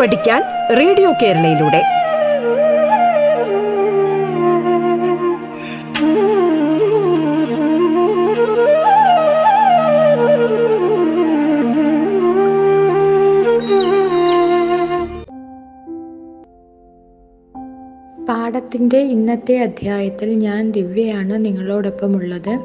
പഠിക്കാൻ 0.00 0.42
റേഡിയോ 0.76 1.12
കേരളയിലൂടെ. 1.12 1.82
പാഠത്തിന്റെ 18.28 18.98
ഇന്നത്തെ 18.98 19.58
അധ്യായത്തിൽ 19.58 20.34
ഞാൻ 20.34 20.70
ദിവ്യയാണ് 20.70 21.44
നിങ്ങളോടൊപ്പമുള്ളത്. 21.44 22.58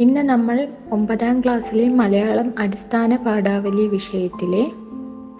ഇന്ന് 0.00 0.20
നമ്മൾ 0.20 0.68
ഒമ്പതാം 0.92 1.40
ക്ലാസ്സിലെ 1.40 1.88
മലയാളം 1.88 2.54
അടിസ്ഥാന 2.58 3.16
പാഠാവലി 3.16 3.86
വിഷയത്തിലെ 3.86 4.87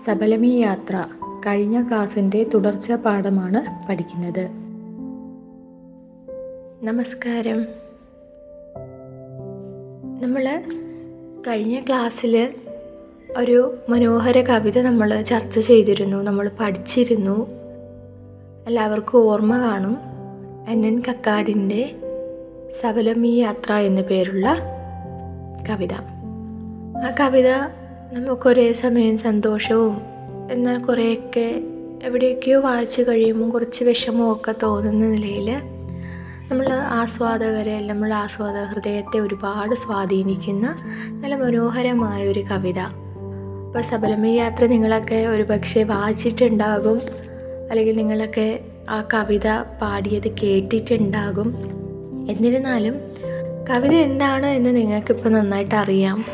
സബലമി 0.07 0.47
യാത്ര 0.47 1.05
കഴിഞ്ഞ 1.47 1.89
ക്ലാസിന്റെ 1.89 2.47
തുടർച്ച 2.55 2.93
പാഠമാണ് 2.93 3.89
പഠിക്കുന്നത്. 3.89 4.51
നമസ്കാരം. 6.87 7.67
നമ്മൾ 10.23 10.63
കഴിഞ്ഞ 11.47 11.81
ക്ലാസ്സിൽ 11.81 12.55
ഒരു 13.37 13.79
മനോഹര 13.89 14.43
കവിത 14.43 14.79
നമ്മൾ 14.79 15.23
ചർച്ച 15.23 15.59
ചെയ്തിരുന്നു. 15.59 16.23
നമ്മൾ 16.23 16.51
പഠിച്ചിരുന്നു. 16.61 17.47
എല്ലാവർക്കും 18.67 19.19
ഓർമ്മ 19.19 19.59
കാണും. 19.59 19.99
എൻ. 20.69 20.87
എൻ. 20.87 21.03
കക്കാടിന്റെ 21.09 21.97
സബലമി 22.83 23.29
യാത്ര 23.29 23.73
എന്നു 23.73 24.03
പേരുള്ള 24.03 24.59
കവിത. 25.71 25.93
ആ 27.05 27.15
കവിത 27.21 27.49
നമുക്കൊരേ 28.13 28.73
സമയം 28.73 29.19
സന്തോഷവും 29.19 30.01
എന്നാൽ 30.51 30.79
കുറേയൊക്കെ 30.79 31.63
എവിടെയൊക്കെയോ 32.03 32.61
വായിച്ചു 32.61 33.03
കഴിയുമ്പോൾ 33.03 33.51
കുറച്ച് 33.51 33.85
വിഷമമൊക്കെ 33.85 34.55
തോന്നുന്ന 34.63 35.07
നിലയിൽ 35.07 35.51
നമ്മൾ 36.51 36.73
ആസ്വാദകരെ 36.73 37.87
നമ്മൾ 37.87 38.13
ആസ്വാദക 38.13 38.65
ഹൃദയത്തെ 38.65 39.19
ഒരുപാട് 39.19 39.75
സ്വാധീനിക്കുന്ന 39.75 40.67
നല്ല 41.11 41.35
മനോഹരമായ 41.37 42.29
ഒരു 42.29 42.41
കവിത. 42.41 42.79
അപ്പോൾ 43.67 43.83
സബലമീ 43.83 44.37
യാത്ര 44.37 44.67
നിങ്ങളൊക്കെ 44.67 45.15
ഒരുപക്ഷെ 45.15 45.83
വായിച്ചിട്ടുണ്ടാകും 45.83 47.01
അല്ലെങ്കിൽ 47.71 47.97
നിങ്ങളൊക്കെ 47.97 48.61
ആ 48.89 49.09
കവിത 49.15 49.49
പാടിയത് 49.83 50.29
കേട്ടിട്ടുണ്ടാകും. 50.43 51.49
എന്നിരുന്നാലും 52.31 52.95
കവിത 53.71 53.93
എന്താണ് 53.93 54.47
എന്ന് 54.47 54.77
നിങ്ങൾക്കിപ്പോൾ 54.77 55.29
നന്നായിട്ട് 55.29 55.75
അറിയാം 55.75 56.25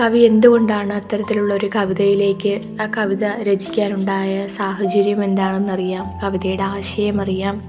കവി 0.00 0.18
എന്തുകൊണ്ടാണ് 0.18 0.92
അത്തരത്തിലുള്ള 0.92 1.54
ഒരു 1.54 1.70
കവിതയിലേക്ക് 1.76 2.60
ആ 2.82 2.90
കവിത 2.96 3.24
രചിക്കാനുണ്ടായ 3.24 4.48
സാഹചര്യം 4.56 5.24
എന്താണെന്നറിയാം 5.24 6.20
കവിതയുടെ 6.24 6.62
ആശയം 6.62 7.20
അറിയാം. 7.20 7.62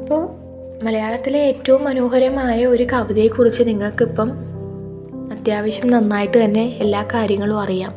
അപ്പോൾ 0.00 0.28
മലയാളത്തിലെ 0.84 1.38
ഏറ്റവും 1.38 1.84
മനോഹരമായ 1.84 2.66
ഒരു 2.66 2.86
കവിതയെക്കുറിച്ച് 2.92 3.62
നിങ്ങൾക്കിപ്പം 3.62 4.32
അത്യാവശ്യം 5.32 5.90
നന്നായിട്ട് 5.90 6.44
തന്നെ 6.44 6.66
എല്ലാ 6.66 7.06
കാര്യങ്ങളും 7.14 7.60
അറിയാം. 7.60 7.94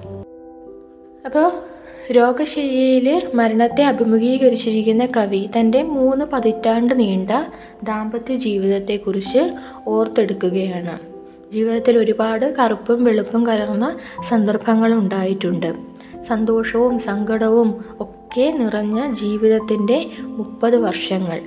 അപ്പോൾ 1.26 1.52
രോഗശയ്യയിൽ 2.12 3.28
മരണത്തെ 3.34 3.84
അഭിമുഖീകരിച്ചിരിക്കുന്ന 3.84 5.06
കവി 5.06 5.50
തന്റെ 5.60 5.84
മൂന്ന് 5.84 6.26
പതിറ്റാണ്ട് 6.34 7.00
നീണ്ട 7.00 7.32
ദാമ്പത്യ 7.84 8.36
ജീവിതത്തെക്കുറിച്ച് 8.36 9.52
ഓർത്തെടുക്കുകയാണ്. 9.88 11.19
ജീവിതത്തിൽ 11.54 11.98
ഒരുപാട് 11.98 12.56
കറുപ്പും 12.56 13.04
വെളുപ്പും 13.04 13.48
കലർന്ന 13.48 13.98
സന്ദർഭങ്ങൾ 14.30 14.94
ഉണ്ടായിട്ടുണ്ട്. 14.94 15.74
സന്തോഷവും 16.28 17.00
സങ്കടവും 17.00 17.86
ഒക്കെ 18.00 18.52
നിറഞ്ഞ 18.58 19.12
ജീവിതത്തിന്റെ 19.12 20.06
മുപ്പത് 20.20 20.78
വർഷങ്ങൾ. 20.78 21.40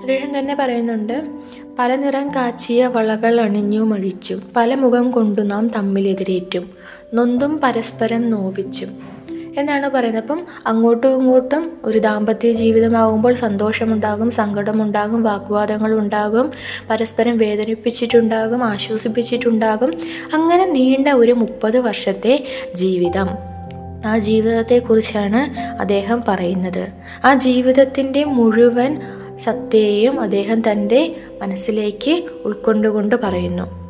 അദ്ദേഹം 0.00 0.38
തന്നെ 0.38 0.56
പറയുന്നുണ്ട് 0.60 1.30
പല 1.78 1.96
നിറം 1.96 2.34
കാച്ചിയ 2.34 2.86
വളകൾ 2.86 3.40
അണിഞ്ഞു 3.40 3.80
മഴിച്ചും 3.80 4.42
പല 4.56 4.74
മുഖം 4.74 5.10
കൊണ്ടു 5.10 5.42
നാം 5.42 5.68
തമ്മിലെതിരേറ്റും 5.68 6.70
നൊന്തും 7.14 7.60
പരസ്പരം 7.64 8.30
നോവിച്ചും. 8.30 9.13
എന്നാണ് 9.58 9.90
പറയുന്നത്. 9.90 10.22
അപ്പം 10.22 10.46
അങ്ങോട്ടും 10.66 11.14
ഇങ്ങോട്ടും 11.14 11.72
ഒരു 11.84 11.98
ദാമ്പത്യ 11.98 12.52
ജീവിതമാകുമ്പോൾ 12.52 13.34
സന്തോഷമുണ്ടാകും 13.34 14.30
സങ്കടമുണ്ടാകും 14.30 15.22
വാഗ്വാദങ്ങളുണ്ടാകും 15.22 16.50
പരസ്പരം 16.90 17.38
വേദനിപ്പിച്ചിട്ടുണ്ടാകും 17.38 18.64
ആശ്വസിപ്പിച്ചിട്ടുണ്ടാകും. 18.64 19.92
അങ്ങനെ 20.34 20.66
നീണ്ട 20.66 21.08
ഒരു 21.08 21.32
മുപ്പത് 21.32 21.78
വർഷത്തെ 21.78 22.44
ജീവിതം 22.74 23.28
ആ 24.06 24.18
ജീവിതത്തെക്കുറിച്ചാണ് 24.18 25.60
അദ്ദേഹം 25.80 26.24
പറയുന്നത്. 26.28 26.88
ആ 27.24 27.34
ജീവിതത്തിന്റെ 27.34 28.24
മുഴുവൻ 28.24 29.00
സത്യയും 29.44 30.20
അദ്ദേഹം 30.20 30.70
തന്റെ 30.70 31.16
മനസ്സിലേക്ക് 31.42 32.22
ഉൾക്കൊണ്ടുകൊണ്ട് 32.44 33.16
പറയുന്നു. 33.16 33.84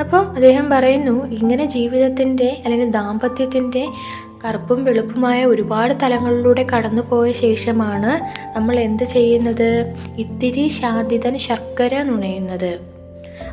അപ്പോൾ 0.00 0.26
അദ്ദേഹം 0.26 0.70
പറയുന്നു 0.70 1.26
ഇങ്ങനെ 1.26 1.64
ജീവിതത്തിന്റെ 1.64 2.62
അല്ലെങ്കിൽ 2.64 2.90
ദാമ്പത്യത്തിന്റെ 2.90 3.88
കറുപ്പും 4.44 4.84
വെളുപ്പുമായ 4.84 5.44
ഒരുപാട് 5.44 5.94
തലങ്ങളിലൂടെ 6.02 6.66
കടന്നു 6.76 7.02
പോയ 7.02 7.32
ശേഷമാണ് 7.32 8.12
നമ്മൾ 8.56 8.80
എന്ത് 8.80 9.04
ചെയ്യുന്നത്? 9.04 9.94
ഇത്തിരി 10.18 10.68
ശാന്തിതൻ 10.68 11.38
ശർക്കര 11.38 12.02
നുണയുന്നത്. 12.02 12.78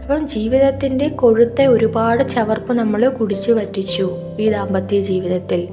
അപ്പം 0.02 0.28
ജീവിതത്തിന്റെ 0.28 1.08
കൊഴുത്തെ 1.08 1.66
ഒരുപാട് 1.66 2.30
ചവർപ്പ് 2.30 2.74
നമ്മൾ 2.74 3.09
കുടിച്ചു 3.09 3.52
വറ്റിച്ചു 3.52 4.12
ഈ 4.40 4.50
ദാമ്പത്യ 4.50 5.00
ജീവിതത്തിൽ. 5.00 5.68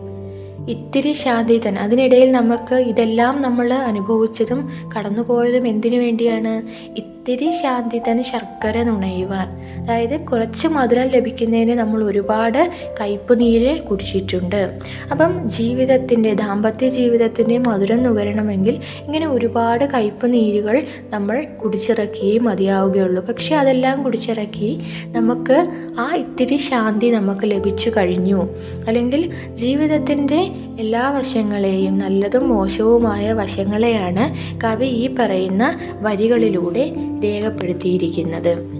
ഇത്തിരി 0.69 1.13
ശാന്തിതൻ. 1.13 1.79
അതിനിടയിൽ 1.79 2.33
നമുക്ക് 2.33 2.75
ഇതെല്ലാം 2.75 3.43
നമ്മൾ 3.43 3.73
അനുഭവിച്ചതും 3.73 4.71
കടന്നുപോയതും 4.99 5.67
എന്തിനു 5.67 5.97
വേണ്ടിയാണ്? 5.97 6.63
ഇത്തിരി 6.99 7.51
ശാന്തിതൻ 7.51 8.23
ശർക്കര 8.23 8.83
നുണയുവാൻ. 8.83 9.64
അതായത് 9.85 10.21
കുറച്ച് 10.21 10.69
മധുരം 10.69 11.09
ലഭിക്കുന്നതിന് 11.09 11.79
നമ്മൾ 11.79 12.05
ഒരുപാട് 12.05 12.71
കയ്പ് 13.01 13.41
നീര് 13.41 13.83
കുടിച്ചിട്ടുണ്ട്. 13.83 14.79
അപ്പം 15.11 15.49
ജീവിതത്തിന്റെ 15.49 16.35
ദാമ്പത്യ 16.35 16.89
ജീവിതത്തിന്റെ 16.89 17.59
മധുരം 17.59 18.03
നുകരണമെങ്കിൽ 18.03 18.81
ഇങ്ങനെ 19.05 19.27
ഒരുപാട് 19.27 19.85
കയ്പ് 19.85 20.33
നീരുകൾ 20.33 20.87
നമ്മൾ 21.11 21.47
കുടിച്ചിറക്കിയേ 21.65 22.39
മതിയാവുകയുള്ളൂ. 22.39 23.23
പക്ഷേ 23.23 23.57
അതെല്ലാം 23.57 24.03
കുടിച്ചിറക്കി 24.03 24.81
നമുക്ക് 25.07 25.69
ആ 25.99 26.15
ഇത്തിരി 26.15 26.57
ശാന്തി 26.57 27.11
നമുക്ക് 27.11 27.51
ലഭിച്ചു 27.51 27.91
കഴിഞ്ഞു. 27.97 28.49
അല്ലെങ്കിൽ 28.89 29.31
ജീവിതത്തിന്റെ 29.55 30.51
എല്ലാ 30.81 31.11
വശങ്ങളെയും 31.11 31.99
നല്ലതും 31.99 32.49
മോശവുമായ 32.49 33.33
വശങ്ങളെയാണ് 33.33 34.35
കവി 34.61 34.85
ഈ 34.85 35.15
പറയുന്ന 35.15 35.79
വരികളിലൂടെ 36.01 36.93
രേഖപ്പെടുത്തിയിരിക്കുന്നത്. 37.25 38.74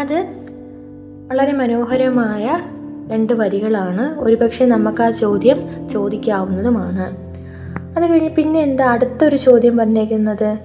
അത് 0.00 0.26
വളരെ 1.30 1.52
മനോഹരമായ 1.52 2.60
രണ്ട് 3.10 3.32
വരികളാണ്. 3.32 4.20
ഒരുപക്ഷെ 4.20 4.64
നമുക്ക് 4.64 5.02
ആ 5.02 5.10
ചോദ്യം 5.10 5.88
ചോദിക്കാവുന്നതുമാണ്. 5.88 7.06
അത് 7.96 8.10
കഴിഞ്ഞ് 8.10 8.30
പിന്നെ 8.30 8.60
എന്താ 8.60 8.86
അടുത്തൊരു 8.86 9.36
ചോദ്യം 9.36 9.76
പറഞ്ഞേക്കുന്നത്? 9.76 10.58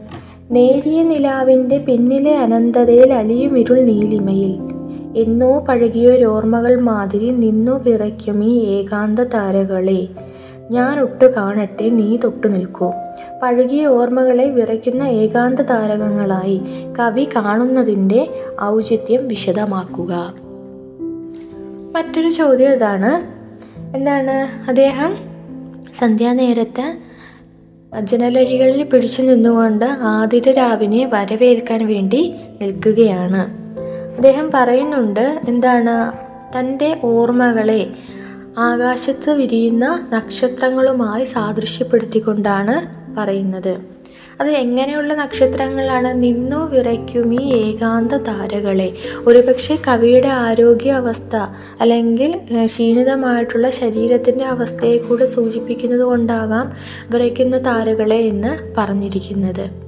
നേരിയ 0.52 1.04
നിലാവിന്റെ 1.04 1.78
പിന്നിലെ 1.78 2.38
അനന്തതയിൽ 2.38 3.14
അലിയും 3.14 3.58
ഇരുൾ 3.58 3.82
നീലിമയിൽ. 3.82 4.54
എന്നോ 5.16 5.60
പഴകിയൊരോർമ്മകൾ 5.60 6.82
മാതിരി 6.82 7.30
നിന്നു 7.32 7.84
പിറയ്ക്കും 7.84 8.44
ഈ 8.44 8.66
ഏകാന്ത 8.66 9.20
താരകളെ 9.20 10.08
ഞാൻ 10.72 11.00
ഒട്ടു 11.00 11.26
കാണട്ടെ 11.26 11.90
നീ 11.90 12.18
തൊട്ടു 12.24 12.48
നിൽക്കൂ. 12.48 12.92
പഴകിയ 13.44 13.86
ഓർമ്മകളെ 13.86 14.50
വിറയ്ക്കുന്ന 14.50 15.04
ഏകാന്ത 15.04 15.60
താരകങ്ങളായി 15.60 16.62
കവി 17.00 17.28
കാണുന്നതിന്റെ 17.36 18.30
ഔചിത്യം 18.62 19.28
വിശദമാക്കുക. 19.28 20.34
മറ്റൊരു 21.96 22.30
ചോദ്യം 22.30 22.72
ഇതാണ്. 22.72 23.44
എന്താണ് 23.96 24.70
അദ്ദേഹം? 24.70 25.18
സന്ധ്യാനേരത്ത് 26.00 26.98
ജനലഴികളിൽ 28.00 28.84
പിടിച്ചു 28.84 29.22
നിന്നുകൊണ്ട് 29.22 29.86
ആതിര 29.86 30.52
രാവിനെ 30.52 31.10
വരവേൽക്കാൻ 31.14 31.88
വേണ്ടി 31.88 32.36
നിൽക്കുകയാണ്. 32.62 33.64
അദ്ദേഹം 34.16 34.52
പറയുന്നുണ്ട് 34.54 35.42
എന്താണ്? 35.48 36.24
തന്റെ 36.60 37.00
ഓർമ്മകളെ 37.04 37.90
ആകാശത്ത് 38.58 39.30
വിരിയുന്ന 39.30 40.10
നക്ഷത്രങ്ങളുമായി 40.14 41.24
സാദൃശ്യപ്പെടുത്തിക്കൊണ്ടാണ് 41.24 43.04
പറയുന്നത്. 43.18 43.78
അത് 44.42 44.48
എങ്ങനെയുള്ള 44.48 45.14
നക്ഷത്രങ്ങളാണ്? 45.14 46.24
നിന്നു 46.24 46.70
വിറയ്ക്കും 46.72 47.42
ഈ 47.42 47.54
ഏകാന്ത 47.54 48.14
താരകളെ 48.14 48.94
ഒരുപക്ഷെ 49.28 49.78
കവിയുടെ 49.88 50.28
ആരോഗ്യ 50.28 50.92
അവസ്ഥ 50.92 51.36
അല്ലെങ്കിൽ 51.82 52.38
ക്ഷീണിതമായിട്ടുള്ള 52.66 53.70
ശരീരത്തിന്റെ 53.70 54.46
അവസ്ഥയെ 54.46 54.98
കൂടെ 54.98 55.26
സൂചിപ്പിക്കുന്നത് 55.26 56.02
കൊണ്ടാകാം 56.02 56.74
വിറയ്ക്കുന്ന 57.12 57.58
താരകളെ 57.58 58.18
എന്ന് 58.18 58.74
പറഞ്ഞിരിക്കുന്നത്. 58.78 59.83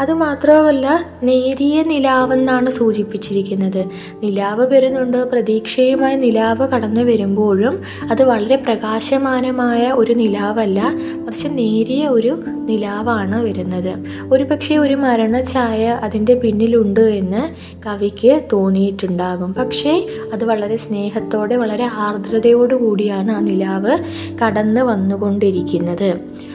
അതുമാത്രമല്ല 0.00 1.00
നേരിയ 1.22 1.82
നിലാവെന്നാണ് 1.82 2.70
സൂചിപ്പിച്ചിരിക്കുന്നത്. 2.70 3.84
നിലാവ് 4.22 4.66
വരുന്നുണ്ട് 4.66 5.30
പ്രതീക്ഷയുമായി 5.30 6.16
നിലാവ് 6.16 6.68
കടന്നു 6.68 7.00
വരുമ്പോഴും 7.00 7.82
അത് 8.10 8.22
വളരെ 8.22 8.56
പ്രകാശമാനമായ 8.56 9.92
ഒരു 9.92 10.12
നിലാവല്ല 10.12 10.92
മറിച്ച് 11.26 11.48
നേരിയ 11.50 12.08
ഒരു 12.08 12.42
നിലാവാണ് 12.46 13.44
വരുന്നത്. 13.44 13.94
ഒരു 14.32 14.44
പക്ഷേ 14.44 14.76
ഒരു 14.76 14.94
മരണഛായ 14.94 15.86
അതിന്റെ 15.86 16.34
പിന്നിലുണ്ട് 16.34 17.00
എന്ന് 17.00 17.54
കവിക്ക് 17.86 18.42
തോന്നിയിട്ടുണ്ടാകും. 18.52 19.54
പക്ഷേ 19.54 20.06
അത് 20.32 20.44
വളരെ 20.44 20.76
സ്നേഹത്തോടെ 20.76 21.56
വളരെ 21.56 21.84
ആർദ്രതയോടു 21.84 22.74
കൂടിയാണ് 22.74 23.32
ആ 23.32 23.40
നിലാവ് 23.40 23.98
കടന്ന് 24.44 24.80
വന്നുകൊണ്ടിരിക്കുന്നത്. 24.80 26.08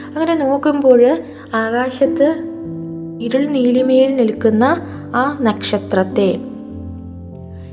അങ്ങനെ 0.06 0.34
നോക്കുമ്പോൾ 0.34 1.18
ആകാശത്ത് 1.54 2.51
ഇരുൾ 3.22 3.46
നീലിമയിൽ 3.46 4.16
നിൽക്കുന്ന 4.16 4.76
ആ 5.14 5.38
നക്ഷത്രത്തെ. 5.40 6.38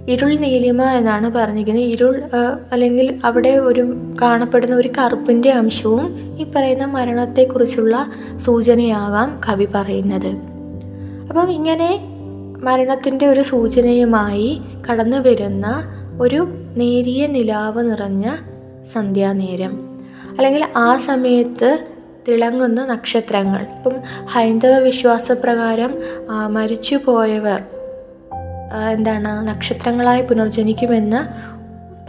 ഇരുൾ 0.07 0.35
നീലിമ 0.35 0.81
എന്നാണ് 0.81 1.31
പറഞ്ഞിരിക്കുന്നത്. 1.31 1.85
ഇരുൾ 1.85 2.23
അല്ലെങ്കിൽ 2.71 3.19
അവിടെ 3.23 3.49
ഒരു 3.49 3.93
കാണപ്പെടുന്ന 4.21 4.75
ഒരു 4.75 4.89
കറുപ്പിന്റെ 4.97 5.49
അംശവും 5.49 6.35
ഈ 6.39 6.45
പറയുന്ന 6.55 6.85
മരണത്തെക്കുറിച്ചുള്ള 6.85 8.07
സൂചനയാകാം 8.37 9.41
കവി 9.49 9.67
പറയുന്നത്. 9.75 10.35
അപ്പം 11.29 11.51
ഇങ്ങനെ 11.51 11.99
മരണത്തിന്റെ 12.59 13.27
ഒരു 13.27 13.43
സൂചനയുമായി 13.43 14.61
കടന്നു 14.91 15.17
വരുന്ന 15.17 15.83
ഒരു 16.21 16.47
നേരിയ 16.77 17.27
നിലാവ് 17.27 17.91
നിറഞ്ഞ 17.91 18.31
സന്ധ്യാനേരം. 18.93 19.99
അല്ലെങ്കിൽ 20.37 20.67
ആ 20.77 20.97
സമയത്ത് 20.97 21.79
തിളങ്ങുന്ന 22.27 22.85
നക്ഷത്രങ്ങൾ. 22.85 23.61
ഇപ്പം 23.61 24.25
ഹൈന്ദവ 24.25 24.77
വിശ്വാസപ്രകാരം 24.77 25.99
മരിച്ചുപോയവർ 26.47 27.63
എന്താണ് 28.91 29.47
നക്ഷത്രങ്ങളായി 29.47 30.21
പുനർജനിക്കുമെന്ന് 30.21 31.21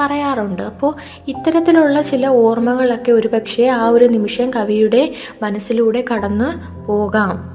പറയാറുണ്ട്. 0.00 0.62
അപ്പോൾ 0.62 0.94
ഇത്തരത്തിലുള്ള 1.28 2.02
ചില 2.02 2.26
ഓർമ്മകളൊക്കെ 2.26 3.12
ഒരുപക്ഷെ 3.12 3.66
ആ 3.66 3.88
ഒരു 3.88 4.04
നിമിഷം 4.04 4.50
കവിയുടെ 4.50 5.14
മനസ്സിലൂടെ 5.42 6.04
കടന്നു 6.12 6.84
പോകാം. 6.86 7.49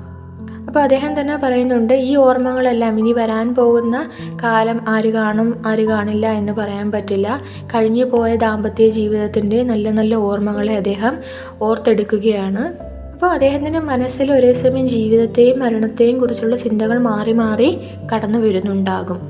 അപ്പോൾ 0.76 0.84
അദ്ദേഹം 0.84 1.22
തന്നെ 1.22 1.38
പറയുന്നുണ്ട് 1.44 1.94
ഈ 1.94 2.16
ഓർമ്മകളെല്ലാം 2.16 3.00
ഇനി 3.00 3.14
വരാൻ 3.14 3.56
പോകുന്ന 3.56 4.10
കാലം 4.44 4.82
ആര് 4.88 5.10
കാണും 5.14 5.64
ആര് 5.66 5.88
കാണില്ല 5.88 6.32
എന്ന് 6.32 6.54
പറയാൻ 6.54 6.92
പറ്റില്ല. 6.92 7.42
കഴിഞ്ഞു 7.76 8.06
പോയ 8.06 8.36
ദാമ്പത്യ 8.36 8.90
ജീവിതത്തിന്റെ 8.90 9.64
നല്ല 9.64 9.90
നല്ല 9.90 10.16
ഓർമ്മകളെ 10.16 10.76
അദ്ദേഹം 10.76 11.18
ഓർത്തെടുക്കുകയാണ്. 11.62 12.74
അപ്പോൾ 13.14 13.28
അദ്ദേഹത്തിന്റെ 13.28 13.80
മനസ്സിൽ 13.80 14.32
ഒരേ 14.32 14.54
സമയം 14.54 14.90
ജീവിതത്തെയും 14.90 15.60
മരണത്തെയും 15.60 16.20
കുറിച്ചുള്ള 16.20 16.56
ചിന്തകൾ 16.56 17.00
മാറി 17.00 17.32
മാറി 17.32 17.78
കടന്നു 18.14 18.40
വരുന്നുണ്ടാകും. 18.40 19.22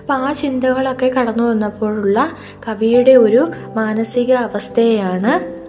അപ്പോൾ 0.00 0.14
ആ 0.14 0.32
ചിന്തകളൊക്കെ 0.32 1.06
കടന്നു 1.06 1.44
വന്നപ്പോഴുള്ള 1.44 2.28
കവിയുടെ 2.68 3.10
ഒരു 3.10 3.50
മാനസിക 3.74 4.32
അവസ്ഥയെയാണ് 4.32 5.63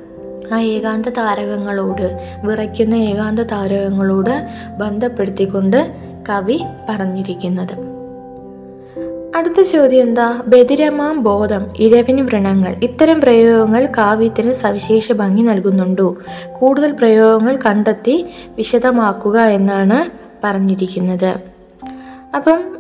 ആ 0.54 0.60
ഏകാന്ത 0.60 1.06
താരകങ്ങളോട് 1.10 2.38
വിറയ്ക്കുന്ന 2.44 2.96
ഏകാന്ത 2.96 3.40
താരകങ്ങളോട് 3.40 4.48
ബന്ധപ്പെടുത്തിക്കൊണ്ട് 4.78 5.96
കവി 6.30 6.64
പറഞ്ഞിരിക്കുന്നത്. 6.90 7.96
അടുത്ത 9.38 9.62
ചോദ്യം 9.62 10.02
എന്താ? 10.02 10.44
ബദിരമാം 10.48 11.24
ബോധം 11.24 11.66
ഇരവിന് 11.78 12.22
വ്രണങ്ങൾ. 12.22 12.76
ഇത്തരം 12.84 13.22
പ്രയോഗങ്ങൾ 13.22 13.90
കാവ്യത്തിന് 13.98 14.54
സവിശേഷ 14.54 15.12
ഭംഗി 15.12 15.42
നൽകുന്നുണ്ടോ? 15.42 16.18
കൂടുതൽ 16.60 16.92
പ്രയോഗങ്ങൾ 16.92 17.60
കണ്ടെത്തി 17.66 18.26
വിശദമാക്കുക 18.58 19.40
എന്നാണ് 19.40 20.18
പറഞ്ഞിരിക്കുന്നത്. 20.44 21.36
അപ്പം 22.36 22.75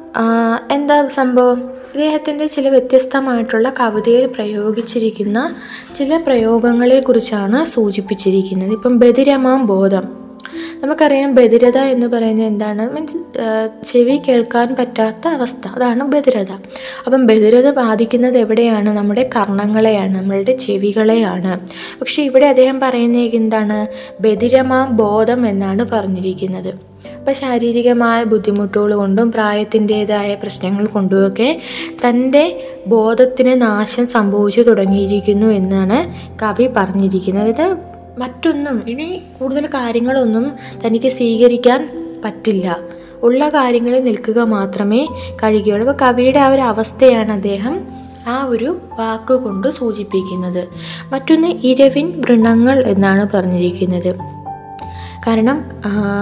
എന്താ 0.71 1.07
സംഭവം? 1.07 1.59
ഇദ്ദേഹത്തിന്റെ 1.93 2.47
ചില 2.47 2.69
വ്യത്യസ്തമായിട്ടുള്ള 2.69 3.69
കവിതയിൽ 3.69 4.25
പ്രയോഗിച്ചിരിക്കുന്ന 4.25 5.55
ചില 5.95 6.17
പ്രയോഗങ്ങളെക്കുറിച്ചാണ് 6.17 7.65
സൂചിപ്പിച്ചിരിക്കുന്നത്. 7.65 8.71
ഇപ്പം 8.71 8.99
ബദിരമാം 8.99 9.65
ബോധം. 9.67 10.24
നമുക്കറിയാം 10.83 11.35
ബധിരത 11.35 11.77
എന്ന് 11.77 12.07
പറയുന്നത് 12.07 12.47
എന്താണ്? 12.47 12.93
മീൻസ് 12.93 13.17
ചെവി 13.91 14.21
കേൾക്കാൻ 14.27 14.75
പറ്റാത്ത 14.79 15.27
അവസ്ഥ. 15.27 15.67
അതാണ് 15.67 16.03
ബധിരത 16.03 16.51
അപ്പം 17.05 17.27
ബധിരത 17.27 17.69
ബാധിക്കുന്നത് 17.71 18.37
എവിടെയാണ്? 18.37 18.89
നമ്മുടെ 18.89 19.29
കർണങ്ങളെയാണ് 19.35 20.15
നമ്മളുടെ 20.15 20.57
ചെവികളെയാണ്. 20.57 21.59
പക്ഷെ 21.99 22.23
ഇവിടെ 22.23 22.45
അദ്ദേഹം 22.45 22.79
പറയുന്നത് 22.79 23.35
എന്താണ്? 23.35 23.87
ബധിരമാ 24.21 24.85
ബോധം 24.85 25.47
എന്നാണ് 25.47 25.83
പറഞ്ഞിരിക്കുന്നത്. 25.83 26.95
അപ്പം 27.19 27.33
ശാരീരികമായ 27.33 28.23
ബുദ്ധിമുട്ടുകൾ 28.23 28.95
കൊണ്ടും 28.95 29.31
പ്രായത്തിന്റെതായ 29.31 30.35
പ്രശ്നങ്ങൾ 30.35 30.85
കൊണ്ടുമൊക്കെ 30.85 31.61
തന്റെ 32.07 32.43
ബോധത്തിന് 32.87 33.61
നാശം 33.61 34.07
സംഭവിച്ചു 34.07 34.61
തുടങ്ങിയിരിക്കുന്നു 34.61 35.47
എന്നാണ് 35.47 35.97
കവി 36.39 36.67
പറഞ്ഞിരിക്കുന്നത്. 36.77 37.49
ഇത് 37.49 37.94
മറ്റൊന്നും 38.17 38.83
ഇനി 38.87 39.21
കൂടുതൽ 39.39 39.65
കാര്യങ്ങളൊന്നും 39.65 40.45
തനിക്ക് 40.85 41.09
സ്വീകരിക്കാൻ 41.09 41.81
പറ്റില്ല. 42.25 42.77
ഉള്ള 43.23 43.49
കാര്യങ്ങളിൽ 43.49 44.03
നിൽക്കുക 44.03 44.39
മാത്രമേ 44.39 45.07
കഴിയുകയുള്ളൂ. 45.43 45.87
അപ്പോൾ 45.87 46.05
കവിയുടെ 46.05 46.39
ആ 46.39 46.47
ഒരു 46.47 46.61
അവസ്ഥയാണ് 46.61 47.31
അദ്ദേഹം 47.31 47.87
ആ 48.27 48.43
ഒരു 48.43 48.77
വാക്കുകൊണ്ട് 48.99 49.67
സൂചിപ്പിക്കുന്നത്. 49.67 50.67
മറ്റൊന്ന് 51.13 51.47
ഇരവിൻ 51.47 52.07
വൃണങ്ങൾ 52.21 52.83
എന്നാണ് 52.87 53.27
പറഞ്ഞിരിക്കുന്നത്. 53.33 54.11
കാരണം 55.27 55.57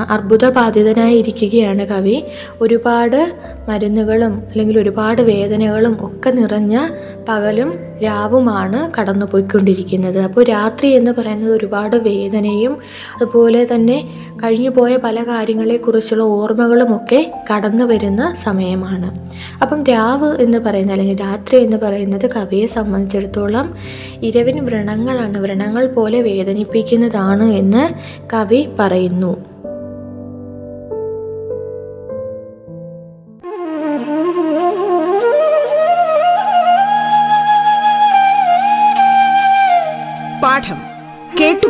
അർബുദബാധിതനായിരിക്കുകയാണ് 0.09 1.87
കവി. 1.87 2.23
ഒരുപാട് 2.61 3.33
മരുന്നുകളും 3.69 4.33
അല്ലെങ്കിൽ 4.35 4.79
ഒരുപാട് 4.79 5.21
വേദനകളും 5.21 5.97
ഒക്കെ 6.01 6.29
നിറഞ്ഞ 6.29 6.89
പകലും 7.29 7.73
രാവുമാണ് 8.03 8.91
കടന്നു 8.99 9.25
പോയിക്കൊണ്ടിരിക്കുന്നത് 9.25 10.19
അപ്പോൾ 10.19 10.43
രാത്രി 10.43 10.87
എന്ന് 10.87 11.11
പറയുന്നത് 11.11 11.51
ഒരുപാട് 11.51 11.97
വേദനയും 11.97 12.77
അതുപോലെ 13.15 13.67
തന്നെ 13.75 14.07
കഴിഞ്ഞു 14.43 14.69
പോയ 14.69 14.97
പല 14.97 15.23
കാര്യങ്ങളെക്കുറിച്ചുള്ള 15.23 16.23
ഓർമ്മകളും 16.23 16.95
ഒക്കെ 16.95 17.31
കടന്നു 17.53 17.83
വരുന്ന 17.83 18.33
സമയമാണ്. 18.43 19.29
അപ്പം 19.61 19.83
രാവ് 19.83 20.41
എന്ന് 20.41 20.57
പറയുന്നത് 20.57 20.99
അല്ലെങ്കിൽ 20.99 21.21
രാത്രി 21.21 21.63
എന്ന് 21.63 21.77
പറയുന്നത് 21.77 22.29
കവിയെ 22.35 22.67
സംബന്ധിച്ചിടത്തോളം 22.67 23.75
ഇരവിൻ 24.23 24.65
വ്രണങ്ങളാണ്. 24.65 25.37
വ്രണങ്ങൾ 25.37 25.87
പോലെ 25.87 26.21
വേദനിപ്പിക്കുന്നതാണ് 26.21 27.43
എന്ന് 27.43 27.89
കവി 28.33 28.69
പറയുന്നു. 28.79 29.52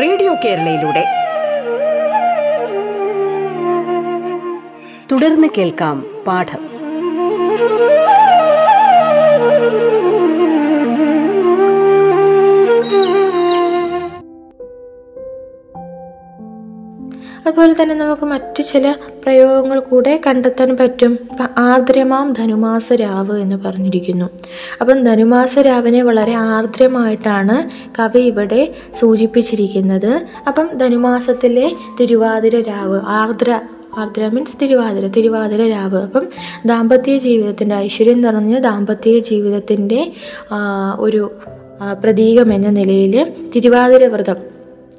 റേഡിയോ 0.00 0.34
കേരളയിലൂടെ. 0.44 1.04
തുടർന്ന് 5.12 5.48
കേൾക്കാം 5.58 6.06
പാഠം. 6.26 6.72
അതുപോലെ 17.62 17.82
തന്നെ 17.82 17.94
നമുക്ക് 17.94 18.26
മറ്റു 18.26 18.62
ചില 18.62 18.94
പ്രയോഗങ്ങൾ 19.24 19.80
കൂടെ 19.80 20.20
കണ്ടെത്താൻ 20.26 20.76
പറ്റും. 20.76 21.12
ഇപ്പം 21.30 21.48
ആർദ്രമാം 21.58 22.32
ധനുമാസ 22.32 22.92
രാവ് 22.92 23.38
എന്ന് 23.40 23.56
പറഞ്ഞിരിക്കുന്നു. 23.56 24.26
അപ്പം 24.80 25.04
ധനുമാസ 25.04 25.58
രാവിനെ 25.58 26.02
വളരെ 26.02 26.34
ആർദ്രമായിട്ടാണ് 26.34 27.56
കവി 27.98 28.20
ഇവിടെ 28.20 28.74
സൂചിപ്പിച്ചിരിക്കുന്നത്. 29.00 30.26
അപ്പം 30.48 30.68
ധനുമാസത്തിലെ 30.76 31.70
തിരുവാതിര 32.00 32.62
രാവ് 32.68 33.00
ആർദ്ര 33.20 33.60
ആർദ്ര 33.98 34.26
മീൻസ് 34.26 34.56
തിരുവാതിര 34.62 35.06
തിരുവാതിര 35.06 35.62
രാവ്. 35.70 36.02
അപ്പം 36.02 36.26
ദാമ്പത്യ 36.66 37.18
ജീവിതത്തിന്റെ 37.18 37.74
ഐശ്വര്യം 37.76 38.20
നിറഞ്ഞ 38.20 38.58
ദാമ്പത്യ 38.58 39.18
ജീവിതത്തിന്റെ 39.18 40.12
ഒരു 40.98 41.32
പ്രതീകം 42.02 42.52
എന്ന 42.52 42.68
നിലയിൽ 42.68 43.32
തിരുവാതിര 43.54 44.06
വ്രതം 44.06 44.51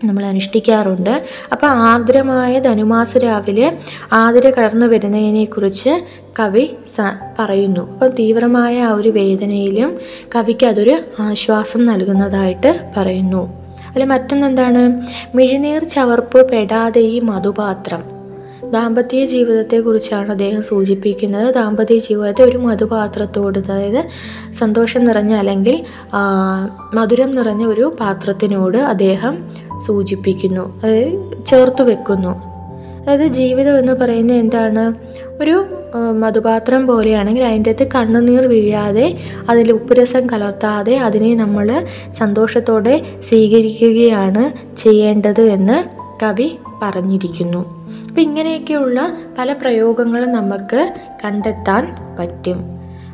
നമ്മൾ 0.04 0.26
അനുഷ്ഠിക്കാറുണ്ട് 0.26 1.24
അപ്പോൾ 1.52 1.68
ആർദ്രമായ 1.68 2.60
ധനുമാസ 2.60 3.18
രാവിലെ 3.18 3.78
ആതിര 4.14 4.50
കടന്നു 4.50 4.86
വരുന്നതിനെക്കുറിച്ച് 4.86 6.02
കവി 6.40 6.76
പറയുന്നു. 7.40 7.94
അപ്പം 7.94 8.08
തീവ്രമായ 8.08 8.82
ആ 8.82 8.92
ഒരു 8.92 9.10
വേദനയിലും 9.10 9.98
കവിക്ക് 10.36 10.66
അതൊരു 10.66 11.00
ആശ്വാസം 11.20 11.86
നൽകുന്നതായിട്ട് 11.86 12.94
പറയുന്നു. 12.98 13.64
അതിൽ 13.90 14.06
മറ്റൊന്നെന്താണ്? 14.06 15.02
മിഴിനീർ 15.36 15.84
ചവർപ്പ് 15.84 16.52
പെടാതെ 16.52 17.02
ഈ 17.02 17.20
മധുപാത്രം. 17.20 18.13
ദാമ്പത്യ 18.72 19.26
ജീവിതത്തെക്കുറിച്ചാണ് 19.26 20.32
അദ്ദേഹം 20.32 20.64
സൂചിപ്പിക്കുന്നത്. 20.64 21.56
ദാമ്പത്യ 21.56 21.98
ജീവിതത്തെ 21.98 22.44
ഒരു 22.44 22.58
മധുപാത്രത്തോട് 22.58 23.60
അതായത് 23.60 24.06
സന്തോഷം 24.60 25.06
നിറഞ്ഞ 25.06 25.34
അല്ലെങ്കിൽ 25.34 25.84
മധുരം 26.94 27.36
നിറഞ്ഞ 27.36 27.66
ഒരു 27.66 27.96
പാത്രത്തിനോട് 28.00 28.78
അദ്ദേഹം 28.78 29.50
സൂചിപ്പിക്കുന്നു. 29.88 30.80
അതായത് 30.84 31.46
ചേർത്ത് 31.46 31.82
വെക്കുന്നു. 31.82 32.54
അതായത് 33.04 33.28
ജീവിതം 33.28 33.80
എന്ന് 33.80 33.94
പറയുന്നത് 33.94 34.38
എന്താണ്? 34.38 34.94
ഒരു 35.42 35.66
മധുപാത്രം 36.20 36.88
പോലെയാണെങ്കിൽ 36.88 37.44
അതിന്റെ 37.44 37.72
അകത്ത് 37.72 37.92
കണ്ണുനീർ 37.96 38.42
വീഴാതെ 38.42 39.18
അതിൽ 39.50 39.72
ഉപ്പുരസം 39.72 40.30
കലർത്താതെ 40.30 40.98
അതിനെ 40.98 41.36
നമ്മൾ 41.36 41.86
സന്തോഷത്തോടെ 42.20 43.02
സ്വീകരിക്കുകയാണ് 43.30 44.78
ചെയ്യേണ്ടത് 44.78 45.42
എന്ന് 45.42 46.04
കവി 46.24 46.58
പറഞ്ഞിരിക്കുന്നു. 46.84 47.88
അപ്പം 48.08 48.22
ഇങ്ങനെയൊക്കെയുള്ള 48.22 49.18
പല 49.38 49.54
പ്രയോഗങ്ങളും 49.54 50.32
നമുക്ക് 50.32 50.94
കണ്ടെത്താൻ 51.26 51.96
പറ്റും. 52.20 52.64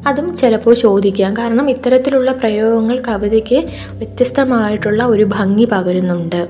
അതും 0.07 0.35
ചിലപ്പോൾ 0.35 0.73
ചോദിക്കാം. 0.73 1.33
കാരണം 1.37 1.69
ഇത്തരത്തിലുള്ള 1.69 2.31
പ്രയോഗങ്ങൾ 2.31 3.01
കവിതയ്ക്ക് 3.07 3.65
വ്യത്യസ്തമായിട്ടുള്ള 3.91 5.03
ഒരു 5.03 5.23
ഭംഗി 5.23 5.65
പകരുന്നുണ്ട്. 5.65 6.49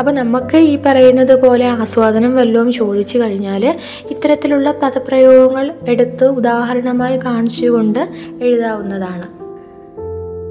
അപ്പോൾ 0.00 0.12
നമുക്ക് 0.12 0.56
ഈ 0.56 0.78
പറയുന്നത് 0.86 1.46
പോലെ 1.46 1.66
ആസ്വാദനം 1.66 2.36
വല്ലതും 2.36 2.72
ചോദിച്ചു 2.72 3.18
കഴിഞ്ഞാൽ 3.18 3.76
ഇത്തരത്തിലുള്ള 4.10 4.74
പദപ്രയോഗങ്ങൾ 4.82 5.74
എടുത്ത് 5.88 6.24
ഉദാഹരണമായി 6.24 7.16
കാണിച്ചുകൊണ്ട് 7.16 8.08
എഴുതാവുന്നതാണ്. 8.42 9.35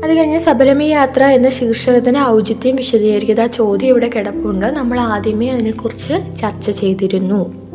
അത് 0.04 0.18
കഴിഞ്ഞ് 0.18 0.40
സബരമി 0.40 0.84
യാത്ര 0.84 1.24
എന്ന 1.24 1.50
ശീർഷകത്തിന് 1.50 2.20
ഔചിത്യം 2.20 2.76
വിശദീകരിക്കുന്ന 2.76 3.40
ആ 3.40 3.46
ചോദ്യം 3.46 3.88
ഇവിടെ 3.88 4.10
കിടപ്പുണ്ട്. 4.16 4.66
നമ്മൾ 4.66 5.00
ആദ്യമേ 5.00 5.50
അതിനെക്കുറിച്ച് 5.50 6.42
ചർച്ച 6.42 6.70
ചെയ്തിരുന്നു. 6.70 7.66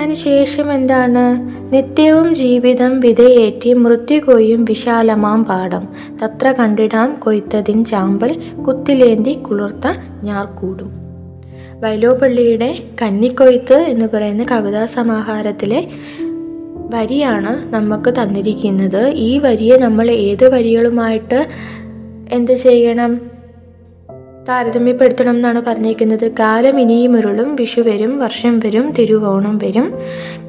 അതിനുശേഷം 0.00 0.72
എന്താണ്? 0.72 1.24
നിത്യവും 1.74 2.34
ജീവിതം 2.34 3.00
വിധയേറ്റി 3.00 3.72
മൃത്യു 3.72 4.20
കൊയ്യും 4.20 4.64
വിശാലമാം 4.64 5.44
പാടം. 5.44 5.88
തത്ര 6.24 6.52
കണ്ടിടാം 6.52 7.16
കൊയ്ത്തതിൻ 7.18 7.84
ചാമ്പൽ 7.84 8.42
കുത്തിലേന്തി 8.66 9.32
കുളിർത്ത 9.32 9.86
ഞാർക്കൂടും 10.22 11.04
വൈലോപ്പള്ളിയുടെ 11.80 12.82
കന്നിക്കൊയ്ത്ത് 13.02 13.72
എന്ന് 13.72 14.06
പറയുന്ന 14.14 14.46
കവിതാ 14.50 14.86
സമാഹാരത്തിലെ 14.86 15.88
വരിയാണ് 16.90 17.74
നമുക്ക് 17.74 18.10
തന്നിരിക്കുന്നത്. 18.10 19.12
ഈ 19.14 19.38
വരിയെ 19.38 19.76
നമ്മൾ 19.76 20.10
ഏത് 20.10 20.48
വരികളുമായിട്ട് 20.48 21.48
എന്ത് 22.30 22.52
ചെയ്യണം? 22.52 23.33
താരതമ്യപ്പെടുത്തണം 24.48 25.30
എന്നാണ് 25.30 25.62
പറഞ്ഞേക്കുന്നത് 25.62 26.30
കാലം 26.30 26.80
ഇനിയും 26.80 27.16
ഉരുളും 27.16 27.56
വിഷു 27.56 27.80
വരും 27.80 28.18
വർഷം 28.18 28.58
വരും 28.58 28.90
തിരുവോണം 28.90 29.58
വരും. 29.58 29.98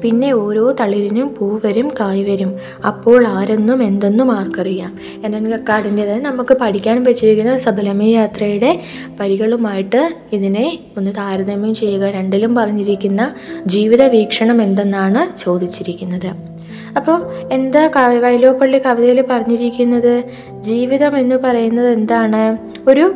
പിന്നെ 0.02 0.32
ഓരോ 0.32 0.72
തളിരിനും 0.80 1.34
പൂ 1.40 1.60
വരും 1.64 1.92
കായ് 2.00 2.24
വരും. 2.24 2.56
അപ്പോൾ 2.86 3.26
ആരെന്നും 3.26 3.82
എന്തെന്നും 3.82 4.32
ആർക്കറിയാം. 4.32 4.98
എൻ 5.24 5.50
കക്കാടിന്റെത് 5.50 6.22
നമുക്ക് 6.22 6.54
പഠിക്കാൻ 6.54 7.04
വെച്ചിരിക്കുന്ന 7.04 7.58
സബലമി 7.58 8.04
യാത്രയുടെ 8.04 8.80
വരികളുമായിട്ട് 9.20 10.14
ഇതിനെ 10.32 10.78
ഒന്ന് 10.96 11.10
താരതമ്യം 11.18 11.74
ചെയ്യുക. 11.74 12.02
രണ്ടിലും 12.02 12.54
പറഞ്ഞിരിക്കുന്ന 12.54 13.34
ജീവിത 13.66 14.02
വീക്ഷണം 14.02 14.62
എന്തെന്നാണ് 14.62 15.36
ചോദിച്ചിരിക്കുന്നത്. 15.38 16.56
അപ്പോൾ 16.96 17.48
എന്താ 17.52 17.86
കവ 17.86 18.18
വൈലോപ്പള്ളി 18.18 18.78
കവിതയിൽ 18.78 19.24
പറഞ്ഞിരിക്കുന്നത്? 19.30 20.22
ജീവിതം 20.60 21.18
എന്ന് 21.18 21.36
പറയുന്നത് 21.36 21.88
എന്താണ്? 21.88 22.58
ഒരു 22.90 23.14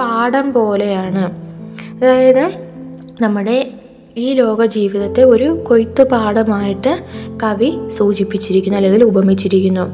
പാഠം 0.00 0.52
പോലെയാണ്. 0.52 1.24
അതായത് 2.04 2.44
നമ്മുടെ 3.20 3.70
ഈ 4.16 4.32
ലോക 4.32 4.66
ജീവിതത്തെ 4.66 5.22
ഒരു 5.22 5.48
കൊയ്ത്തുപാഠമായിട്ട് 5.68 6.92
കവി 7.42 7.70
സൂചിപ്പിച്ചിരിക്കുന്നു 7.98 8.76
അല്ലെങ്കിൽ 8.76 9.04
ഉപമിച്ചിരിക്കുന്നു. 9.04 9.84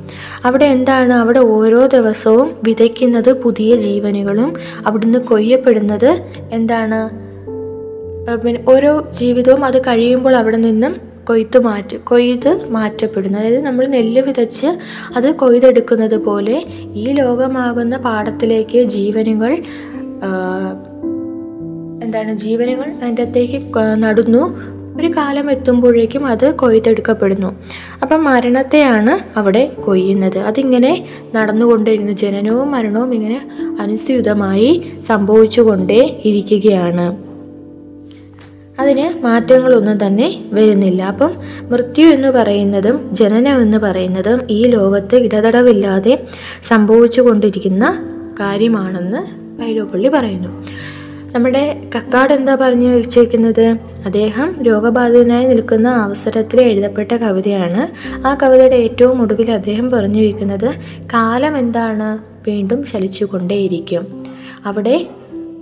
അവിടെ 0.44 0.64
എന്താണ്? 0.64 1.12
അവിടെ 1.12 1.38
ഓരോ 1.38 1.86
ദിവസവും 1.86 2.48
വിതയ്ക്കുന്നത് 2.64 3.32
പുതിയ 3.42 3.76
ജീവനുകളും 3.76 4.54
അവിടുന്ന് 4.86 5.18
കൊയ്യപ്പെടുന്നത് 5.18 6.10
എന്താണ്? 6.52 7.00
പിന്നെ 8.36 8.64
ഓരോ 8.68 8.92
ജീവിതവും 9.20 9.64
അത് 9.64 9.78
കഴിയുമ്പോൾ 9.80 10.34
അവിടെ 10.36 10.56
നിന്നും 10.56 10.94
കൊയ്ത്ത് 11.28 11.58
മാറ്റി 11.58 11.96
കൊയ്ത് 11.96 12.52
മാറ്റപ്പെടുന്നു. 12.70 13.38
അതായത് 13.38 13.60
നമ്മൾ 13.60 13.86
നെല്ല് 13.86 14.20
വിതച്ച് 14.22 14.66
അത് 15.16 15.34
കൊയ്തെടുക്കുന്നത് 15.34 16.16
പോലെ 16.24 16.56
ഈ 16.94 17.04
ലോകമാകുന്ന 17.12 17.96
പാടത്തിലേക്ക് 17.96 18.82
ജീവനുകൾ 18.82 19.52
എന്താണ് 22.02 22.36
ജീവനുകൾ 22.36 22.84
അതിന്റെ 23.02 23.22
അകത്തേക്ക് 23.22 23.62
നടുന്നു. 23.78 24.76
ഒരു 24.96 25.06
കാലം 25.06 25.50
എത്തുമ്പോഴേക്കും 25.50 26.26
അത് 26.26 26.54
കൊയ്തെടുക്കപ്പെടുന്നു. 26.54 27.56
അപ്പം 28.02 28.24
മരണത്തെയാണ് 28.24 29.38
അവിടെ 29.38 29.66
കൊയ്യുന്നത്. 29.84 30.38
അതിങ്ങനെ 30.38 31.06
നടന്നുകൊണ്ടിരുന്നു. 31.34 32.12
ജനനവും 32.12 32.70
മരണവും 32.70 33.14
ഇങ്ങനെ 33.14 33.48
അനുസ്യൂതമായി 33.80 34.92
സംഭവിച്ചുകൊണ്ടേ 35.08 36.20
ഇരിക്കുകയാണ്. 36.24 37.16
അതിന് 38.80 39.22
മാറ്റങ്ങളൊന്നും 39.22 40.06
തന്നെ 40.06 40.44
വരുന്നില്ല. 40.52 41.02
അപ്പം 41.02 41.34
മൃത്യു 41.62 42.06
എന്ന് 42.06 42.28
പറയുന്നതും 42.28 43.08
ജനനം 43.12 43.62
എന്ന് 43.62 43.78
പറയുന്നതും 43.78 44.40
ഈ 44.50 44.66
ലോകത്ത് 44.66 45.16
ഇടതടവില്ലാതെ 45.16 46.26
സംഭവിച്ചു 46.68 47.20
കൊണ്ടിരിക്കുന്ന 47.20 48.06
കാര്യമാണെന്ന് 48.40 49.45
വൈലോപ്പള്ളി 49.58 50.08
പറയുന്നു. 50.08 50.66
നമ്മുടെ 51.32 51.82
കക്കാട് 51.96 52.34
എന്താ 52.34 52.54
പറഞ്ഞു 52.54 52.88
വെച്ചേക്കുന്നത്? 52.88 53.76
അദ്ദേഹം 54.04 54.62
രോഗബാധിതനായി 54.62 55.44
നിൽക്കുന്ന 55.44 55.88
അവസരത്തിൽ 55.88 56.60
എഴുതപ്പെട്ട 56.60 57.12
കവിതയാണ്. 57.12 57.88
ആ 58.26 58.36
കവിതയുടെ 58.42 58.76
ഏറ്റവും 58.76 59.22
ഒടുവിൽ 59.22 59.50
അദ്ദേഹം 59.50 59.90
പറഞ്ഞു 59.90 60.20
വയ്ക്കുന്നത് 60.20 60.74
കാലം 61.14 61.58
എന്താണ്? 61.58 62.18
വീണ്ടും 62.50 62.84
ചലിച്ചുകൊണ്ടേയിരിക്കും. 62.84 64.24
അവിടെ 64.66 65.06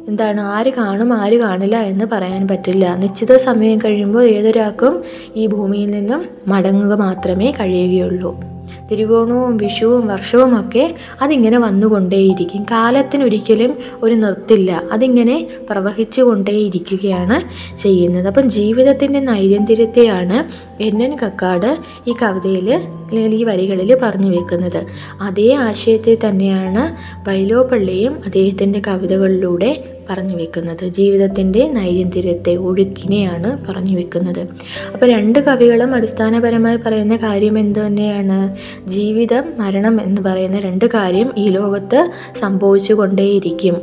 എന്താണ്? 0.08 0.40
ആര് 0.40 0.72
കാണും 0.72 1.12
ആര് 1.12 1.38
കാണില്ല 1.38 1.76
എന്ന് 1.76 2.04
പറയാൻ 2.12 2.48
പറ്റില്ല. 2.48 2.94
നിശ്ചിത 2.94 3.36
സമയം 3.36 3.78
കഴിയുമ്പോൾ 3.78 4.24
ഏതൊരാൾക്കും 4.24 5.02
ഈ 5.36 5.46
ഭൂമിയിൽ 5.46 5.90
നിന്നും 5.90 6.24
മടങ്ങുക 6.46 6.94
മാത്രമേ 6.94 7.50
കഴിയുകയുള്ളൂ. 7.50 8.53
തിരുവോണവും 8.90 9.56
വിഷുവും 9.56 10.06
വർഷവും 10.06 10.60
ഒക്കെ 10.60 10.94
അതിങ്ങനെ 11.22 11.58
വന്നുകൊണ്ടേയിരിക്കും. 11.58 12.62
കാലത്തിനൊരിക്കലും 12.62 13.74
ഒരു 14.02 14.14
നിർത്തില്ല. 14.14 14.82
അതിങ്ങനെ 14.92 15.46
പ്രവഹിച്ചു 15.70 16.22
കൊണ്ടേയിരിക്കുകയാണ് 16.22 17.38
ചെയ്യുന്നത്. 17.78 18.26
അപ്പം 18.26 18.50
ജീവിതത്തിന്റെ 18.50 19.20
നൈരന്തര്യത്തെയാണ് 19.20 20.52
എൻ 20.82 21.02
എൻ 21.02 21.16
കക്കാട് 21.22 21.76
ഈ 22.06 22.14
കവിതയിൽ 22.22 22.74
അല്ലെങ്കിൽ 22.74 23.38
ഈ 23.38 23.44
വരികളിൽ 23.44 23.98
പറഞ്ഞു 24.02 24.36
വെക്കുന്നത്. 24.36 24.86
അതേ 25.22 25.54
ആശയത്തെ 25.54 26.16
തന്നെയാണ് 26.28 26.96
വൈലോപ്പള്ളിയും 27.28 28.22
അദ്ദേഹത്തിന്റെ 28.24 28.82
കവിതകളിലൂടെ 28.86 29.84
പറഞ്ഞു 30.10 30.36
വെക്കുന്നത്. 30.36 30.88
ജീവിതത്തിന്റെ 30.88 31.68
നൈരന്തര്യത്തെ 31.68 32.56
ഒഴുക്കിനെയാണ് 32.56 33.66
പറഞ്ഞു 33.68 33.96
വെക്കുന്നത്. 33.96 34.40
അപ്പോൾ 34.94 35.10
രണ്ട് 35.10 35.38
കവികളും 35.38 35.94
അടിസ്ഥാനപരമായി 35.94 36.76
പറയുന്ന 36.76 37.16
കാര്യം 37.16 37.58
എന്ത് 37.58 37.78
തന്നെയാണ്? 37.78 38.56
ജീവിതം 38.88 39.44
മരണം 39.58 40.02
എന്ന് 40.02 40.22
പറയുന്ന 40.22 40.60
രണ്ട് 40.60 40.84
കാര്യം 40.84 41.32
ഈ 41.38 41.48
ലോകത്ത് 41.48 42.10
സംഭവിച്ചു 42.40 42.94
കൊണ്ടേയിരിക്കും. 42.94 43.76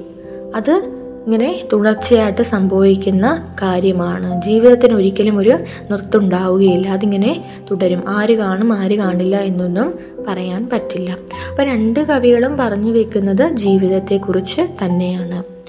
അത് 0.55 0.83
ഇങ്ങനെ 1.25 1.63
തുടർച്ചയായിട്ട് 1.73 2.41
സംഭവിക്കുന്ന 2.41 3.55
കാര്യമാണ്. 3.61 4.41
ജീവിതത്തിന് 4.41 4.93
ഒരിക്കലും 4.93 5.37
ഒരു 5.37 5.57
നിർത്തുണ്ടാവുകയില്ല 5.91 6.87
അതിങ്ങനെ 6.87 7.45
തുടരും. 7.71 8.03
ആര് 8.07 8.37
കാണും 8.37 8.73
ആര് 8.73 8.97
കാണില്ല 8.97 9.35
എന്നൊന്നും 9.35 9.99
പറയാൻ 10.27 10.69
പറ്റില്ല. 10.73 11.17
അപ്പം 11.51 11.63
രണ്ട് 11.63 11.99
കവികളും 11.99 12.57
പറഞ്ഞു 12.57 12.91
വെക്കുന്നത് 12.91 13.55
ജീവിതത്തെക്കുറിച്ച് 13.55 14.61
തന്നെയാണ്. 14.85 15.60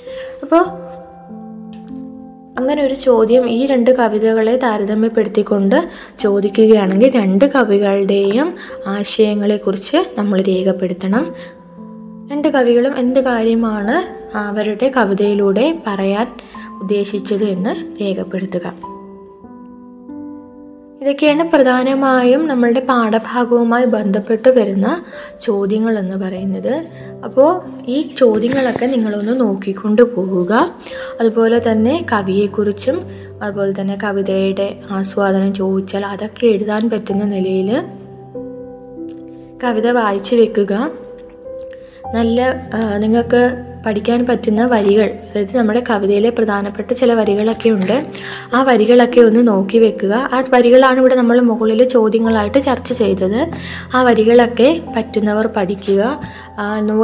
അപ്പോൾ 0.42 0.64
അങ്ങനെ 2.58 2.82
ഒരു 2.82 2.94
ചോദ്യം 2.94 3.50
ഈ 3.50 3.66
രണ്ട് 3.66 3.90
കവിതകളെ 3.90 4.56
താരതമ്യപ്പെടുത്തിക്കൊണ്ട് 4.56 5.88
ചോദിക്കുകയാണെങ്കിൽ 6.18 7.10
രണ്ട് 7.10 7.44
കവികളുടെയും 7.44 8.54
ആശയങ്ങളെക്കുറിച്ച് 8.86 9.96
നമ്മൾ 10.18 10.42
രേഖപ്പെടുത്തണം. 10.42 11.34
രണ്ട് 12.32 12.48
കവികളും 12.48 12.98
എന്ത് 12.98 13.20
കാര്യമാണ് 13.20 14.22
അവരുടെ 14.36 14.92
കവിതയിലൂടെ 14.96 15.82
പറയാൻ 15.86 16.36
ഉദ്ദേശിച്ചത് 16.82 17.44
എന്ന് 17.44 18.02
രേഖപ്പെടുത്തുക. 18.02 18.91
ഇതൊക്കെയാണ് 21.02 21.50
പ്രധാനമായും 21.50 22.46
നമ്മളുടെ 22.46 22.80
പാഠഭാഗവുമായി 22.80 23.84
ബന്ധപ്പെട്ട് 23.84 24.48
വരുന്ന 24.48 25.04
ചോദ്യങ്ങൾ 25.40 25.98
എന്ന് 25.98 26.16
പറയുന്നത്. 26.16 26.74
അപ്പോൾ 27.24 27.50
ഈ 27.86 28.14
ചോദ്യങ്ങളൊക്കെ 28.18 28.86
നിങ്ങളൊന്ന് 28.86 29.40
നോക്കിക്കൊണ്ട് 29.40 30.02
പോവുക. 30.16 30.74
അതുപോലെ 31.20 31.58
തന്നെ 31.70 32.06
കവിയെക്കുറിച്ചും 32.12 32.98
അതുപോലെ 33.42 33.80
തന്നെ 33.80 33.98
കവിതയുടെ 34.04 34.78
ആസ്വാദനം 34.90 35.54
ചോദിച്ചാൽ 35.54 36.06
അതൊക്കെ 36.06 36.46
എഴുതാൻ 36.46 36.90
പറ്റുന്ന 36.90 37.24
നിലയിൽ 37.24 37.82
കവിത 39.64 39.88
വായിച്ചു 39.90 40.34
വെക്കുക. 40.34 40.90
നല്ല 42.14 42.40
നിങ്ങൾക്ക് 42.96 43.42
പഠിക്കാൻ 43.86 44.26
പറ്റുന്ന 44.26 44.66
വരികൾ 44.66 45.04
അതായത് 45.04 45.56
നമ്മുടെ 45.56 45.82
കവിതയിലെ 45.90 46.30
പ്രധാനപ്പെട്ട 46.30 46.92
ചില 46.92 47.14
വരികളൊക്കെ 47.14 47.70
ഉണ്ട്. 47.70 48.06
ആ 48.54 48.62
വരികളൊക്കെ 48.62 49.20
ഒന്ന് 49.20 49.48
നോക്കി 49.48 49.78
വെക്കുക. 49.78 50.30
ആ 50.32 50.42
വരികളാണ് 50.50 50.98
ഇവിടെ 51.00 51.14
നമ്മൾ 51.14 51.40
മുകളിൽ 51.40 51.88
ചോദ്യങ്ങളായിട്ട് 51.88 52.58
ചർച്ച 52.58 52.92
ചെയ്തത്. 52.92 53.50
ആ 53.94 54.02
വരികളൊക്കെ 54.02 54.80
പറ്റുന്നവർ 54.96 55.46
പഠിക്കുക. 55.46 56.20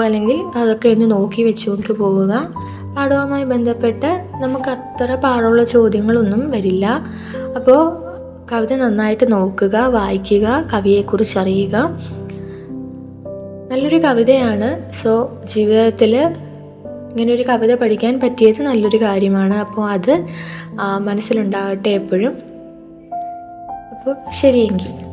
അല്ലെങ്കിൽ 0.05 0.59
അതൊക്കെ 0.59 0.89
ഒന്ന് 0.89 1.11
നോക്കി 1.11 1.43
വെച്ചുകൊണ്ട് 1.43 1.93
പോവുക. 1.93 2.55
പാഠവുമായി 2.97 3.45
ബന്ധപ്പെട്ട് 3.45 4.25
നമുക്ക് 4.41 4.71
അത്ര 4.71 5.15
പാടുള്ള 5.15 5.65
ചോദ്യങ്ങളൊന്നും 5.65 6.51
വരില്ല. 6.51 7.05
അപ്പോൾ 7.57 8.09
കവിത 8.53 8.73
നന്നായിട്ട് 8.73 9.33
നോക്കുക 9.33 9.77
വായിക്കുക 9.77 10.65
കവിയെക്കുറിച്ച് 10.73 11.39
അറിയുക. 11.39 11.99
നല്ലൊരു 13.71 13.97
കവിതയാണ്. 13.97 14.91
സോ 15.03 15.39
ജീവിതത്തിൽ 15.55 16.37
ഇങ്ങനെ 17.11 17.33
ഒരു 17.33 17.43
കവിത 17.43 17.75
പഠിക്കാൻ 17.75 18.21
പറ്റിയത് 18.21 18.63
നല്ലൊരു 18.63 18.97
കാര്യമാണ്. 18.97 19.55
അപ്പോൾ 19.55 19.91
അത് 19.91 20.27
മനസ്സിലുണ്ടാകട്ടെ 20.99 21.89
എപ്പോഴും. 21.89 22.43
അപ്പോൾ 23.91 24.17
ശരിയെങ്കിൽ. 24.31 25.09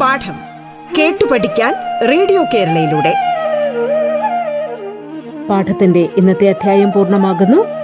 പാഠം 0.00 0.36
കേട്ടു 0.98 1.24
പഠിക്കാൻ 1.32 1.74
റേഡിയോ 2.08 2.44
കേരളയിലൂടെ. 2.54 3.14
പാഠത്തിന്റെ 5.48 6.08
ഇന്നത്തെ 6.16 6.48
അധ്യായം 6.48 6.92
പൂർണമാകുന്നു. 6.92 7.83